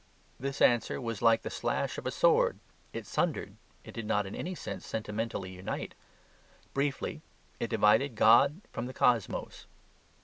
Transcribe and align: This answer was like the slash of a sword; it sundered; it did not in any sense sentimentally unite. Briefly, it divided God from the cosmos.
This 0.39 0.63
answer 0.63 0.99
was 0.99 1.21
like 1.21 1.43
the 1.43 1.51
slash 1.51 1.99
of 1.99 2.07
a 2.07 2.11
sword; 2.11 2.57
it 2.91 3.05
sundered; 3.05 3.53
it 3.83 3.91
did 3.91 4.07
not 4.07 4.25
in 4.25 4.33
any 4.33 4.55
sense 4.55 4.83
sentimentally 4.83 5.51
unite. 5.51 5.93
Briefly, 6.73 7.21
it 7.59 7.69
divided 7.69 8.15
God 8.15 8.61
from 8.73 8.87
the 8.87 8.93
cosmos. 8.95 9.67